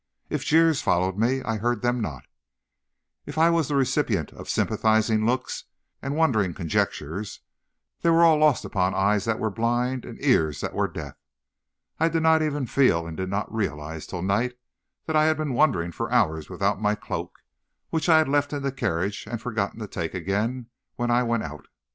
[0.31, 2.25] If jeers followed me, I heard them not;
[3.27, 5.65] if I was the recipient of sympathizing looks
[6.01, 7.41] and wondering conjectures,
[8.01, 11.13] they were all lost upon eyes that were blind and ears that were deaf.
[11.99, 14.57] I did not even feel; and did not realize till night
[15.05, 17.37] that I had been wandering for hours without my cloak,
[17.91, 20.65] which I had left in the carriage and forgotten to take again
[20.95, 21.67] when I went out.